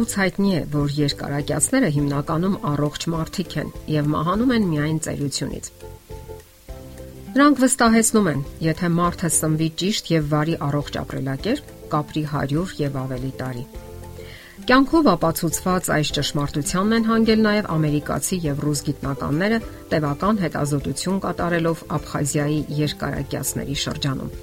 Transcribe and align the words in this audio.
վաղուց 0.00 0.12
հայտնի 0.16 0.50
է, 0.56 0.60
որ 0.72 0.92
երկարակյացները 0.96 1.88
հիմնականում 1.92 2.54
առողջ 2.70 3.02
մարդիկ 3.12 3.56
են 3.60 3.72
եւ 3.92 4.06
մահանում 4.14 4.54
են 4.56 4.64
միայն 4.70 5.00
ծերությունից։ 5.04 5.68
Նրանք 7.36 7.60
վստահեցնում 7.64 8.30
են, 8.32 8.40
եթե 8.64 8.90
մարդը 8.96 9.32
սնվի 9.36 9.68
ճիշտ 9.84 10.10
եւ 10.14 10.32
վարի 10.32 10.56
առողջ 10.70 10.98
ապրելակերպ, 11.04 11.76
կապրի 11.92 12.24
100 12.32 12.74
եւ 12.80 12.98
ավելի 13.04 13.32
տարի։ 13.44 13.68
Կյանքով 14.68 15.06
ապացուցված 15.10 15.88
այս 15.94 16.10
ճշմարտությանն 16.16 16.96
են 16.96 17.06
հանգել 17.08 17.40
նաև 17.46 17.68
ամերիկացի 17.74 18.38
եւ 18.44 18.58
ռուս 18.64 18.82
գիտնականները 18.88 19.58
տևական 19.92 20.40
հետազոտություն 20.42 21.20
կատարելով 21.24 21.84
Աբխազիայի 21.96 22.58
երկարակյացների 22.80 23.76
շրջանում։ 23.84 24.34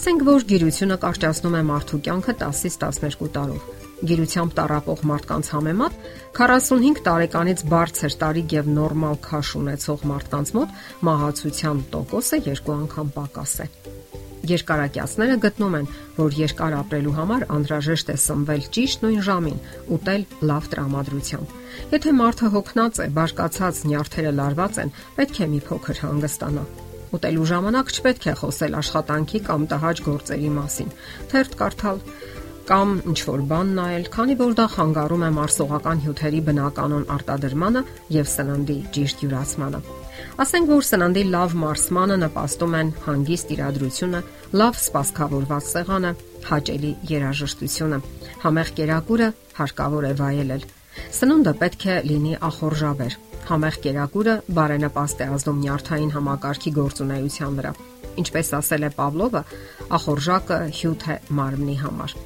Ասենք 0.00 0.26
որ 0.30 0.46
գիրությունը 0.50 0.98
կարճացնում 1.04 1.56
է 1.60 1.62
մարդու 1.70 2.02
կյանքը 2.08 2.36
10-ից 2.42 2.80
12 2.82 3.30
տարով 3.36 3.70
գիրությամբ 4.10 4.54
տարապող 4.56 5.00
մարդկանց 5.10 5.50
համեմատ 5.54 5.96
45 6.40 7.02
տարեկանից 7.08 7.64
բարձր 7.74 8.16
տարիք 8.24 8.54
եւ 8.56 8.70
նորմալ 8.80 9.18
քաշ 9.28 9.54
ունեցող 9.60 10.06
մարդկանց 10.14 10.54
մոտ 10.56 10.78
մահացության 11.10 11.82
տոկոսը 11.94 12.44
երկու 12.48 12.78
անգամ 12.80 13.16
պակաս 13.20 13.58
է։ 13.60 13.99
Երկարակյացները 14.48 15.36
գտնում 15.44 15.74
են, 15.76 15.88
որ 16.16 16.36
երկար 16.38 16.76
ապրելու 16.80 17.14
համար 17.18 17.46
անհրաժեշտ 17.56 18.12
է 18.14 18.16
սնվել 18.24 18.62
ճիշտ 18.76 19.02
նույն 19.04 19.24
ժամին, 19.26 19.58
ուտել 19.96 20.24
լավ 20.50 20.68
տրամադրությամբ։ 20.74 21.56
Եթե 21.92 22.14
մարդը 22.20 22.52
հոգնած 22.56 23.00
է, 23.04 23.08
բարկացած 23.20 23.82
նյարդերը 23.90 24.32
լարված 24.40 24.80
են, 24.84 24.94
պետք 25.20 25.40
է 25.40 25.50
մի 25.50 25.60
փոքր 25.68 26.02
հանգստանա։ 26.06 26.64
Ուտելու 27.10 27.46
ժամանակ 27.50 27.88
չպետք 27.90 28.26
է 28.30 28.34
խոսել 28.40 28.76
աշխատանքի 28.80 29.40
կամ 29.50 29.64
տհաճ 29.70 30.02
գործերի 30.08 30.50
մասին։ 30.56 30.92
Թերթ 31.32 31.56
կարդալ. 31.60 32.04
Կամ 32.70 32.92
ինչ 33.10 33.18
որ 33.26 33.40
բան 33.50 33.72
նայել, 33.80 34.04
քանի 34.14 34.36
որ 34.40 34.52
դա 34.60 34.66
խանգարում 34.76 35.24
է 35.26 35.30
մարսողական 35.40 36.04
հյութերի 36.04 36.44
բնականon 36.50 37.08
արտադրմանը 37.16 37.82
եւ 38.20 38.30
սննդի 38.36 38.78
ճիշտ 38.94 39.26
յուրացմանը։ 39.26 39.82
Ասենք 40.40 40.70
որ 40.72 40.84
սննդի 40.88 41.22
լավ 41.34 41.54
մարսմանը 41.60 42.14
նպաստում 42.22 42.74
են 42.78 42.90
հանգիստ 43.04 43.50
իրադրությունը, 43.56 44.20
լավ 44.56 44.78
սպասքավորված 44.80 45.66
սեղանը, 45.68 46.12
հաճելի 46.46 46.92
երաժշտությունը։ 47.10 47.98
Համեղ 48.46 48.70
կերակուրը 48.78 49.28
հարկավոր 49.58 50.08
է 50.08 50.14
վայելել։ 50.22 50.64
Սնունդը 51.18 51.54
պետք 51.60 51.86
է 51.92 51.98
լինի 52.08 52.34
ախորժաբեր։ 52.48 53.18
Համեղ 53.50 53.78
կերակուրը 53.84 54.38
բարենպաստ 54.56 55.20
է 55.20 55.30
ազդում 55.36 55.62
նյարդային 55.66 56.16
համակարգի 56.16 56.76
գործունեության 56.80 57.60
վրա։ 57.60 57.76
Ինչպես 58.24 58.56
ասել 58.64 58.88
է 58.88 58.94
Պավլովը, 58.96 59.46
ախորժակը 60.00 60.60
հյութ 60.80 61.08
է 61.10 61.22
մարմնի 61.36 61.80
համար։ 61.84 62.20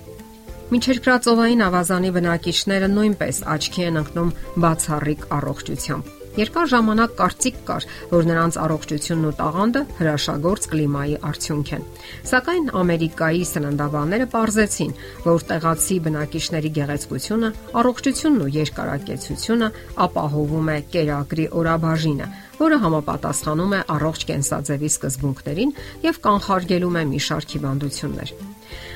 Միջերկրածովային 0.75 1.61
ավազանի 1.63 2.09
բնակիչները 2.17 2.87
նույնպես 2.91 3.37
աչքի 3.55 3.83
են 3.89 3.99
ընկնում 4.01 4.31
բացառիկ 4.65 5.27
առողջությամբ։ 5.37 6.09
Երկար 6.35 6.71
ժամանակ 6.73 7.13
կարծիք 7.15 7.59
կար, 7.69 7.85
որ 8.11 8.25
նրանց 8.27 8.57
առողջությունն 8.65 9.27
ու 9.29 9.35
տաղանդը 9.39 9.83
հրաշագործ 10.01 10.65
կլիմայի 10.73 11.15
արդյունք 11.31 11.71
են։ 11.77 11.85
Սակայն 12.31 12.67
Ամերիկայի 12.81 13.45
սննդաբանները 13.51 14.27
ողջեցին, 14.35 14.97
որ 15.29 15.47
տեղացի 15.53 15.99
բնակիչների 16.09 16.73
գեղեցկությունը, 16.81 17.53
առողջությունն 17.85 18.43
ու 18.43 18.51
երկարակեցությունը 18.59 19.69
ապահովում 20.09 20.73
է 20.75 20.79
կերակրի 20.97 21.47
օրաբաժինը, 21.63 22.29
որը 22.65 22.81
համապատասխանում 22.83 23.79
է 23.79 23.81
առողջ 23.95 24.27
կենսաձևի 24.35 24.91
սկզբունքներին 24.91 25.77
եւ 26.11 26.21
կանխարգելում 26.27 26.99
է 26.99 27.07
մի 27.15 27.25
շարք 27.31 27.57
հիվանդություններ։ 27.59 28.37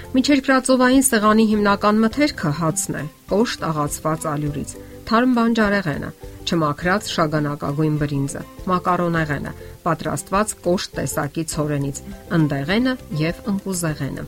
Միջերկրածովային 0.09 1.03
սեղանի 1.05 1.45
հիմնական 1.51 1.99
մթերքը 2.01 2.51
հացն 2.59 2.95
է, 2.97 3.01
կոշտ 3.29 3.65
աղացված 3.69 4.23
ալյուրից, 4.31 4.71
թարմ 5.11 5.35
բանջարեղենը, 5.37 6.09
չմաքրած 6.49 7.11
շագանակագույն 7.13 7.99
բրինձը, 8.01 8.45
մակարոնեղենը, 8.73 9.53
պատրաստված 9.85 10.55
կոշտ 10.65 10.97
տեսակի 10.97 11.45
ցորենից, 11.53 12.01
ընդեղենը 12.39 12.95
եւ 13.21 13.43
ընկուզեղենը։ 13.53 14.25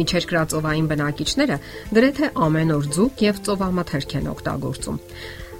Միջերկրածովային 0.00 0.88
բնակիչները 0.94 1.60
գրեթե 1.92 2.32
ամեն 2.48 2.74
օր 2.78 2.90
ձուկ 2.96 3.24
եւ 3.28 3.42
ծովամթերք 3.52 4.16
են 4.22 4.32
օգտագործում։ 4.32 5.02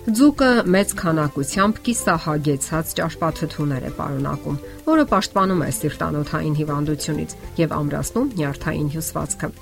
Ձուկը 0.02 0.46
մեծ 0.66 0.92
քանակությամբ 0.98 1.76
կիսահագեցած 1.86 2.88
ճարպաթթուներ 2.98 3.84
է 3.86 3.90
պարունակում, 3.94 4.56
որը 4.88 5.04
պաշտպանում 5.12 5.62
է 5.62 5.68
սիրտանոթային 5.76 6.56
հիվանդությունից 6.58 7.34
եւ 7.60 7.74
ամրացնում 7.76 8.32
նյարդային 8.40 8.90
հյուսվածքը։ 8.96 9.52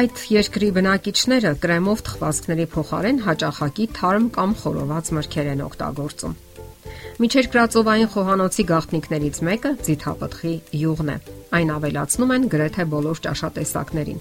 Այդ 0.00 0.24
երկրի 0.38 0.70
բնակիչները 0.80 1.52
կրեմով 1.66 2.04
թխվածքների 2.08 2.66
փոխարեն 2.72 3.22
հաճախակի 3.28 3.90
թարմ 4.00 4.32
կամ 4.40 4.56
խորոված 4.64 5.12
մրգեր 5.20 5.52
են 5.52 5.64
օգտագործում։ 5.68 6.36
Միջերկրածովային 7.16 8.10
խոհանոցի 8.12 8.64
գաղտնիքներից 8.68 9.38
մեկը 9.46 9.70
ձիթապտղի 9.86 10.50
յուղն 10.76 11.10
է։ 11.12 11.14
Այն 11.56 11.70
ավելացնում 11.72 12.34
են 12.34 12.42
գրեթե 12.52 12.84
բոլոր 12.92 13.22
ճաշատեսակներին։ 13.26 14.18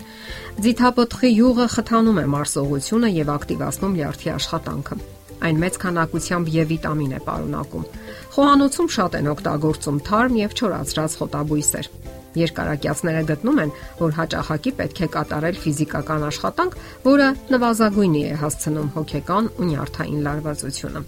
Ձիթապտղի 0.63 1.31
յուղը 1.35 1.66
խթանում 1.73 2.22
է 2.22 2.23
մարսողությունը 2.35 3.09
եւ 3.16 3.31
ակտիվացնում 3.35 3.97
լյարդի 4.00 4.31
աշխատանքը։ 4.35 4.97
Այն 5.44 5.59
մեծ 5.66 5.79
քանակությամբ 5.83 6.53
եւ 6.56 6.72
վիտամին 6.72 7.11
է 7.11 7.19
պարունակում։ 7.28 7.89
Խոհանոցում 8.35 8.89
շատ 8.95 9.19
են 9.19 9.29
օգտագործում 9.35 10.00
թարմ 10.07 10.39
եւ 10.39 10.56
չորացրած 10.56 11.19
խոտաբույսեր։ 11.19 11.91
Երկարակյացները 12.35 13.27
գտնում 13.27 13.62
են, 13.66 13.75
որ 14.00 14.17
հաճախակի 14.22 14.75
պետք 14.79 15.03
է 15.03 15.12
կատարել 15.19 15.62
ֆիզիկական 15.66 16.25
աշխատանք, 16.31 16.79
որը 17.12 17.29
նվազագույնի 17.56 18.25
է 18.31 18.41
հասցնում 18.45 18.89
հոգեկան 18.95 19.53
ու 19.59 19.69
նյարդային 19.75 20.25
լարվածությունը։ 20.29 21.06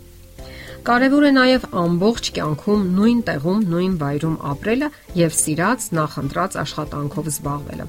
Կարևոր 0.86 1.24
է 1.28 1.32
նաև 1.38 1.64
ամբողջ 1.82 2.28
կյանքում 2.38 2.84
նույն 2.98 3.22
տեղում, 3.28 3.64
նույն 3.72 3.96
վայրում 4.02 4.36
ապրելը 4.54 4.90
եւ 5.20 5.38
սիրած 5.42 5.88
նախընտրած 5.98 6.60
աշխատանքով 6.64 7.32
զբաղվելը։ 7.34 7.88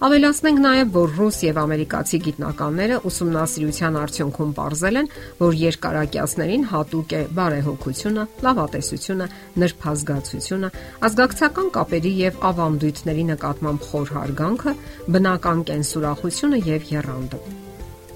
Ավելացնենք 0.00 0.60
նաև, 0.64 0.92
որ 0.94 1.10
ռուս 1.16 1.38
եւ 1.44 1.58
ամերիկացի 1.60 2.18
գիտնականները 2.24 2.96
ուսումնասիրության 3.10 3.98
արդյունքում 4.00 4.54
ողրզել 4.56 4.98
են, 5.00 5.10
որ 5.40 5.58
երկարակյացներին 5.60 6.64
հատուկ 6.70 7.12
է 7.18 7.20
բարեհոգությունը, 7.36 8.24
լավատեսությունը, 8.46 9.26
նրբազգացությունը, 9.60 10.70
ազգակցական 11.10 11.68
կապերի 11.76 12.12
եւ 12.20 12.40
ավանդույթների 12.50 13.26
նկատմամբ 13.30 13.84
խոր 13.90 14.14
հարգանքը, 14.20 14.74
բնական 15.16 15.60
կենսուրախությունը 15.70 16.62
եւ 16.70 16.88
եռանդը։ 16.94 17.42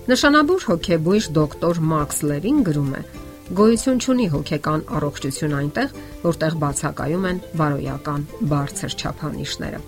Նշանաբուր 0.05 0.67
հոգեբույժ 0.69 1.29
դոկտոր 1.37 1.85
Մաքս 1.93 2.19
Լերին 2.29 2.65
գրում 2.65 2.97
է. 2.97 3.05
Գոյություն 3.53 3.99
ունի 4.09 4.27
հոգեկան 4.33 4.83
առողջություն 4.97 5.55
այնտեղ, 5.59 5.91
որտեղ 6.23 6.55
բացակայում 6.63 7.25
են 7.29 7.41
բարոյական 7.61 8.23
բարձր 8.53 8.95
չափանիշները։ 8.97 9.81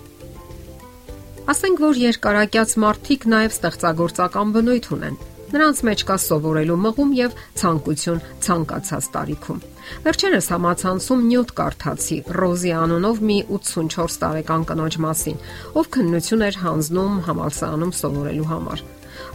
Ասենք 1.47 1.81
որ 1.81 1.99
երկարակյաց 2.03 2.75
մարդիկ 2.83 3.25
նաև 3.33 3.55
ստեղծագործական 3.55 4.53
բնույթ 4.57 4.89
ունեն։ 4.97 5.17
Նրանց 5.47 5.81
մեջ 5.87 6.03
կա 6.09 6.17
սովորելու 6.21 6.77
մղում 6.85 7.11
եւ 7.17 7.35
ցանկություն 7.61 8.21
ցանկացած 8.45 9.09
տարիքում։ 9.15 9.61
Վերջերս 10.05 10.49
համացանցում 10.53 11.23
նյութ 11.31 11.53
կարդացի 11.57 12.17
Ռոզի 12.37 12.73
անունով 12.83 13.23
մի 13.31 13.37
84 13.57 14.19
տարեկան 14.27 14.67
կնոջ 14.69 14.99
մասին, 15.07 15.41
ով 15.79 15.91
քննություն 15.97 16.45
էր 16.51 16.61
հանձնում 16.67 17.19
համալսարանում 17.31 17.95
սովորելու 18.03 18.49
համար։ 18.51 18.85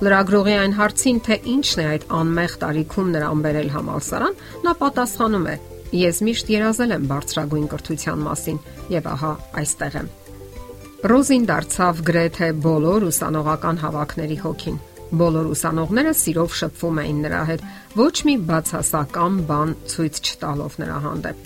Լրագրողի 0.00 0.54
այն 0.62 0.74
հարցին, 0.78 1.18
թե 1.26 1.36
ինչն 1.52 1.82
է 1.82 1.86
այդ 1.92 2.06
անմեղ 2.22 2.56
տարիքում 2.62 3.12
նրան 3.16 3.42
բերել 3.44 3.70
համալսարան, 3.76 4.40
նա 4.64 4.72
պատասխանում 4.82 5.46
է. 5.52 5.56
Ես 5.92 6.22
միշտ 6.24 6.50
երազել 6.56 6.94
եմ 6.96 7.06
բարձրագույն 7.12 7.66
կրթության 7.72 8.22
մասին 8.26 8.58
եւ 8.96 9.08
ահա 9.12 9.32
այստեղ 9.62 9.98
եմ։ 10.00 10.08
Ռոզին 11.12 11.44
դարձավ 11.50 12.00
գրեթե 12.08 12.48
բոլոր 12.62 13.06
ուսանողական 13.10 13.80
հավաքների 13.82 14.36
հոգին։ 14.42 14.76
Բոլոր 15.22 15.48
ուսանողները 15.52 16.12
սիրով 16.16 16.54
շփվում 16.62 17.00
էին 17.02 17.18
նրա 17.26 17.40
հետ, 17.50 17.64
ոչ 17.98 18.14
մի 18.28 18.36
բացասական 18.48 19.40
բան 19.50 19.74
ցույց 19.92 20.22
չտալով 20.22 20.78
նրա 20.82 21.00
հանդեպ։ 21.06 21.42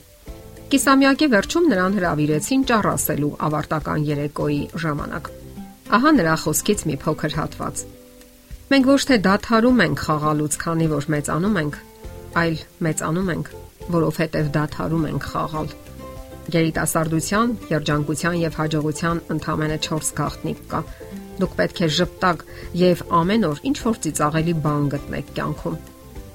Կիսամյակի 0.66 1.26
վերջում 1.34 1.68
նրան 1.72 1.98
հրավիրեցին 1.98 2.64
ճառասելու 2.70 3.34
ավարտական 3.48 4.06
երեկոյի 4.12 4.62
ժամանակ։ 4.86 5.34
Ահա 5.96 6.10
նրա 6.20 6.40
խոսքից 6.44 6.88
մի 6.90 6.96
փոքր 7.06 7.36
հատված։ 7.40 7.86
Մենք 8.66 8.86
ոչ 8.90 9.02
թե 9.06 9.16
դադարում 9.22 9.80
ենք 9.84 10.00
խաղալուց, 10.02 10.54
քանի 10.58 10.86
որ 10.90 11.04
մեծանում 11.12 11.58
ենք, 11.60 11.74
այլ 12.40 12.54
մեծանում 12.82 13.28
ենք, 13.34 13.50
որովհետև 13.94 14.48
դադարում 14.56 15.04
ենք 15.06 15.26
խաղալ։ 15.30 15.68
Գերիտասարդության, 16.56 17.52
երջանկության 17.70 18.38
եւ 18.40 18.58
հաջողության 18.58 19.20
ընդամենը 19.36 19.76
4 19.86 20.10
գաղտնիք 20.18 20.64
կա։ 20.72 20.80
Դուք 21.38 21.54
պետք 21.60 21.84
է 21.86 21.88
ճպտակ 21.98 22.42
եւ 22.82 23.04
ամեն 23.20 23.46
օր 23.50 23.62
ինչ 23.70 23.78
որ 23.86 24.02
ծիծաղելի 24.06 24.56
բան 24.66 24.90
գտնեք 24.96 25.30
կյանքում։ 25.38 25.78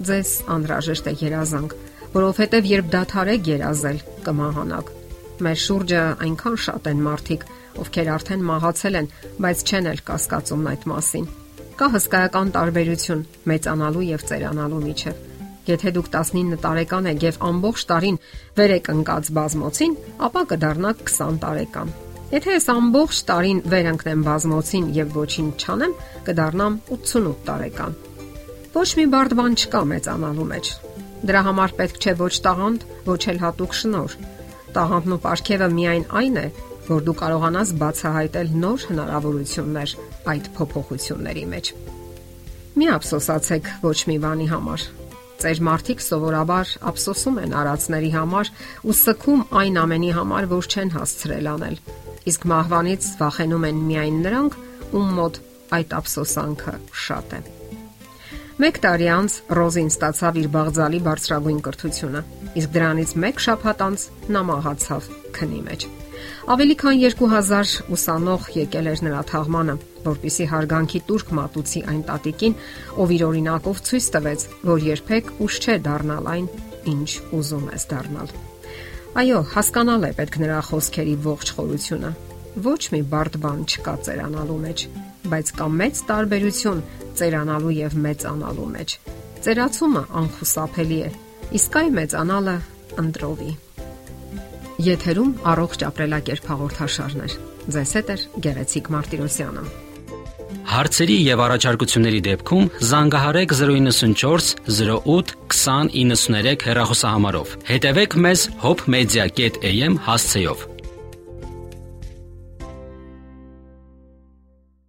Ձեզ 0.07 0.33
անհրաժեշտ 0.55 1.11
է 1.11 1.15
երազանք, 1.25 1.77
որովհետեւ 2.15 2.71
երբ 2.71 2.89
դադարեք 2.95 3.51
երազել, 3.51 4.01
կմահանաք։ 4.31 4.95
Մեր 5.41 5.61
շուրջը 5.67 6.07
այնքան 6.31 6.57
շատ 6.69 6.89
են 6.95 7.05
մարդիկ, 7.11 7.45
ովքեր 7.81 8.15
արդեն 8.15 8.49
մահացել 8.51 8.99
են, 9.03 9.13
բայց 9.41 9.67
չեն 9.67 9.91
էլ 9.91 10.03
կասկածում 10.11 10.67
այդ 10.71 10.91
մասին 10.95 11.31
Չկա 11.81 11.95
հսկայական 11.95 12.49
տարբերություն 12.53 13.21
մեծանալու 13.49 14.01
եւ 14.05 14.23
ծերանալու 14.29 14.81
միջեւ։ 14.81 15.21
Եթե 15.65 15.93
դուք 15.95 16.09
19 16.13 16.59
տարեկան 16.61 17.07
եք 17.09 17.23
եւ 17.25 17.39
ամբողջ 17.47 17.85
տարին 17.91 18.19
վեր 18.59 18.73
եք 18.75 18.89
ընկած 18.93 19.31
բազմոցին, 19.37 19.95
ապա 20.27 20.43
կդառնաք 20.51 21.01
20 21.09 21.39
տարեկան։ 21.41 21.89
Եթե 22.35 22.53
ես 22.53 22.69
ամբողջ 22.75 23.23
տարին 23.31 23.63
վեր 23.73 23.89
ընկնեմ 23.95 24.21
բազմոցին 24.29 24.85
եւ 25.01 25.17
ոչինչ 25.17 25.53
չանեմ, 25.57 25.97
կդառնամ 26.29 26.77
88 27.01 27.41
տարեկան։ 27.49 27.97
Ոչ 28.77 28.89
մի 29.01 29.05
բարդ 29.17 29.37
բան 29.41 29.57
չկա 29.57 29.81
մեծանալու 29.97 30.49
մեջ։ 30.53 30.73
Դրա 31.25 31.41
համար 31.49 31.73
պետք 31.81 31.97
չէ 31.97 32.13
ոչ 32.21 32.33
տաղանդ, 32.45 32.85
ոչ 33.09 33.21
էլ 33.33 33.41
հատուկ 33.41 33.73
շնոր։ 33.81 34.19
Տաղանդն 34.77 35.17
ու 35.17 35.21
ապարքևը 35.21 35.73
միայն 35.81 36.05
այն 36.21 36.37
է, 36.45 36.47
որ 36.91 37.05
դու 37.07 37.17
կարողանաս 37.21 37.75
բացահայտել 37.81 38.55
նոր 38.63 38.87
հնարավորություններ 38.91 39.95
այդ 40.31 40.49
փոփոխությունների 40.57 41.45
մեջ։ 41.55 41.75
Մի 42.81 42.91
ափսոսացեք 42.95 43.71
ոչ 43.83 43.97
մի 44.11 44.17
բանի 44.25 44.47
համար, 44.51 44.83
Ծեր 45.41 45.59
մարդիկ 45.65 46.01
սովորաբար 46.05 46.71
ափսոսում 46.85 47.37
են 47.41 47.53
արածների 47.57 48.09
համար 48.13 48.49
ու 48.85 48.93
սքում 48.93 49.39
այն 49.61 49.79
ամենի 49.81 50.11
համար, 50.13 50.47
որ 50.51 50.67
չեն 50.69 50.91
հասցրել 50.93 51.49
անել։ 51.51 51.79
Իսկ 52.29 52.45
մահվանից 52.51 53.07
վախենում 53.21 53.65
են 53.71 53.79
միայն 53.87 54.19
նրանք, 54.27 54.59
ում 54.99 55.09
մոտ 55.17 55.39
այդ 55.79 55.95
ափսոսանքը 56.01 56.75
շատ 57.05 57.33
է։ 57.39 57.41
Մեկ 58.61 58.79
տարի 58.85 59.09
անց 59.15 59.39
Ռոզին 59.57 59.89
ստացավ 59.95 60.39
իր 60.43 60.51
բաղձալի 60.57 61.01
բարձրագույն 61.09 61.65
կրթությունը, 61.65 62.23
իսկ 62.61 62.77
դրանից 62.77 63.17
մեկ 63.25 63.43
շաբաթ 63.47 63.83
անց 63.87 64.07
նա 64.37 64.45
մահացավ 64.51 65.11
քնի 65.39 65.65
մեջ։ 65.71 65.89
Ավելի 66.51 66.75
քան 66.81 66.99
2000 67.01 67.73
ուսանող 67.95 68.47
եկել 68.57 68.87
էր 68.91 69.03
նրա 69.07 69.21
թաղմանը, 69.31 69.75
որpիսի 70.05 70.47
հարգանքի 70.51 71.01
турք 71.09 71.33
մատուցի 71.37 71.81
այն 71.91 72.01
տատիկին, 72.09 72.55
ով 73.01 73.13
իր 73.15 73.23
օրինակով 73.27 73.81
ցույց 73.87 74.07
տվեց, 74.15 74.45
որ 74.71 74.85
երբեք 74.87 75.31
ուշ 75.45 75.59
չէ 75.61 75.75
դառնալ 75.85 76.31
այն, 76.33 76.49
ինչ 76.91 77.09
ուզում 77.37 77.69
ես 77.75 77.87
դառնալ։ 77.91 78.33
Այո, 79.21 79.39
հասկանալ 79.53 80.05
է 80.07 80.11
պետք 80.17 80.35
նրա 80.41 80.59
խոսքերի 80.71 81.15
ողջ 81.25 81.49
խորությունը։ 81.57 82.11
Ոչ 82.63 82.81
մի 82.91 83.01
բարդ 83.11 83.33
բան 83.43 83.59
չկա 83.67 83.95
ծերանալու 84.07 84.59
մեջ, 84.65 84.83
բայց 85.31 85.51
կա 85.59 85.67
մեծ 85.81 86.01
տարբերություն 86.11 86.79
ծերանալու 87.19 87.75
եւ 87.77 87.97
մեծանալու 88.05 88.69
մեջ։ 88.75 88.95
Ծերացումը 89.45 90.03
անխուսափելի 90.21 90.99
է, 91.07 91.11
իսկ 91.59 91.77
այ 91.81 91.87
մեծանալը 91.99 92.55
ընտրովի։ 93.03 93.51
Եթերում 94.81 95.31
առողջ 95.45 95.83
ապրելակերպ 95.85 96.47
հաղորդաշարներ։ 96.49 97.33
Ձեզ 97.75 97.91
հետ 97.97 98.07
է 98.13 98.15
Գեղեցիկ 98.45 98.87
Մարտիրոսյանը։ 98.95 99.63
Հարցերի 100.71 101.17
եւ 101.27 101.43
առաջարկությունների 101.45 102.21
դեպքում 102.27 102.69
զանգահարեք 102.89 103.55
094 103.59 104.49
08 104.79 105.35
2093 105.53 106.67
հեռախոսահամարով։ 106.71 107.55
Հետևեք 107.69 108.19
մեզ 108.25 108.49
hopmedia.am 108.65 109.99
հասցեով։ 110.07 110.70